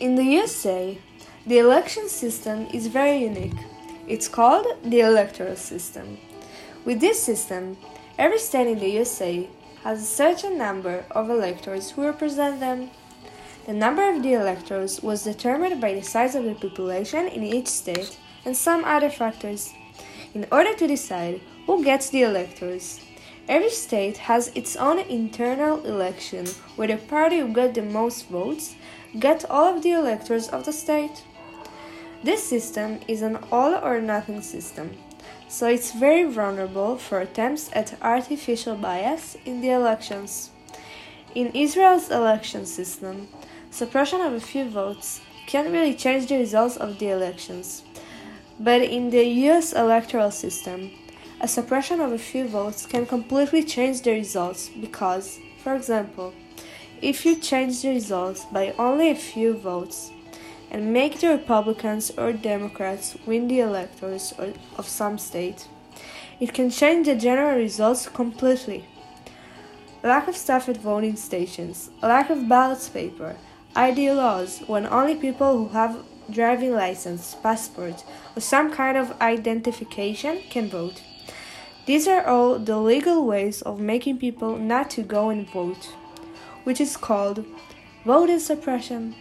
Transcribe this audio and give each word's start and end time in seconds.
In 0.00 0.16
the 0.16 0.24
USA, 0.24 0.98
the 1.46 1.58
election 1.58 2.08
system 2.08 2.66
is 2.72 2.88
very 2.88 3.18
unique. 3.18 3.56
It's 4.08 4.26
called 4.26 4.66
the 4.82 5.00
electoral 5.00 5.54
system. 5.54 6.18
With 6.84 7.00
this 7.00 7.22
system, 7.22 7.76
every 8.18 8.40
state 8.40 8.66
in 8.66 8.80
the 8.80 8.90
USA 8.90 9.48
has 9.84 10.02
a 10.02 10.04
certain 10.04 10.58
number 10.58 11.04
of 11.12 11.30
electors 11.30 11.92
who 11.92 12.02
represent 12.02 12.58
them. 12.58 12.90
The 13.66 13.72
number 13.72 14.10
of 14.10 14.24
the 14.24 14.32
electors 14.32 15.00
was 15.00 15.22
determined 15.22 15.80
by 15.80 15.94
the 15.94 16.02
size 16.02 16.34
of 16.34 16.44
the 16.44 16.54
population 16.54 17.28
in 17.28 17.44
each 17.44 17.68
state 17.68 18.18
and 18.44 18.56
some 18.56 18.84
other 18.84 19.10
factors. 19.10 19.72
In 20.34 20.44
order 20.50 20.74
to 20.74 20.88
decide 20.88 21.40
who 21.66 21.84
gets 21.84 22.10
the 22.10 22.22
electors, 22.22 22.98
every 23.48 23.70
state 23.70 24.16
has 24.16 24.50
its 24.54 24.76
own 24.76 24.98
internal 24.98 25.84
election 25.84 26.46
where 26.76 26.88
the 26.88 26.96
party 26.96 27.38
who 27.38 27.52
got 27.52 27.74
the 27.74 27.82
most 27.82 28.28
votes 28.28 28.74
get 29.18 29.48
all 29.50 29.76
of 29.76 29.82
the 29.82 29.92
electors 29.92 30.48
of 30.48 30.64
the 30.64 30.72
state. 30.72 31.24
This 32.22 32.42
system 32.42 33.00
is 33.06 33.22
an 33.22 33.38
all 33.52 33.74
or 33.74 34.00
nothing 34.00 34.40
system, 34.40 34.96
so 35.48 35.68
it's 35.68 35.92
very 35.92 36.24
vulnerable 36.24 36.96
for 36.96 37.20
attempts 37.20 37.70
at 37.72 38.00
artificial 38.02 38.76
bias 38.76 39.36
in 39.44 39.60
the 39.60 39.70
elections. 39.70 40.50
In 41.34 41.48
Israel's 41.48 42.10
election 42.10 42.64
system, 42.64 43.28
suppression 43.70 44.20
of 44.20 44.32
a 44.32 44.40
few 44.40 44.68
votes 44.68 45.20
can't 45.46 45.70
really 45.70 45.94
change 45.94 46.26
the 46.26 46.38
results 46.38 46.76
of 46.76 46.98
the 46.98 47.08
elections. 47.08 47.82
But 48.58 48.82
in 48.82 49.10
the 49.10 49.24
US 49.48 49.72
electoral 49.72 50.30
system, 50.30 50.92
a 51.44 51.46
suppression 51.46 52.00
of 52.00 52.10
a 52.10 52.16
few 52.16 52.48
votes 52.48 52.86
can 52.86 53.04
completely 53.04 53.62
change 53.62 54.00
the 54.00 54.12
results 54.12 54.70
because, 54.80 55.38
for 55.62 55.74
example, 55.74 56.32
if 57.02 57.26
you 57.26 57.36
change 57.36 57.82
the 57.82 57.90
results 57.90 58.46
by 58.46 58.74
only 58.78 59.10
a 59.10 59.14
few 59.14 59.52
votes 59.52 60.10
and 60.70 60.90
make 60.90 61.20
the 61.20 61.28
Republicans 61.28 62.10
or 62.16 62.32
Democrats 62.32 63.18
win 63.26 63.46
the 63.46 63.60
electors 63.60 64.32
of 64.78 64.88
some 64.88 65.18
state, 65.18 65.68
it 66.40 66.54
can 66.54 66.70
change 66.70 67.04
the 67.08 67.14
general 67.14 67.58
results 67.58 68.08
completely. 68.08 68.86
Lack 70.02 70.26
of 70.28 70.36
staff 70.38 70.70
at 70.70 70.78
voting 70.78 71.14
stations, 71.14 71.90
lack 72.02 72.30
of 72.30 72.48
ballot 72.48 72.88
paper, 72.90 73.36
ID 73.76 74.12
laws 74.12 74.60
when 74.66 74.86
only 74.86 75.14
people 75.14 75.58
who 75.58 75.68
have 75.74 76.06
driving 76.30 76.72
license, 76.72 77.36
passport, 77.42 78.02
or 78.34 78.40
some 78.40 78.72
kind 78.72 78.96
of 78.96 79.20
identification 79.20 80.40
can 80.48 80.70
vote. 80.70 81.02
These 81.86 82.08
are 82.08 82.26
all 82.26 82.58
the 82.58 82.78
legal 82.78 83.26
ways 83.26 83.60
of 83.60 83.78
making 83.78 84.16
people 84.16 84.56
not 84.56 84.88
to 84.90 85.02
go 85.02 85.28
and 85.28 85.46
vote, 85.50 85.92
which 86.64 86.80
is 86.80 86.96
called 86.96 87.44
voter 88.06 88.38
suppression. 88.38 89.14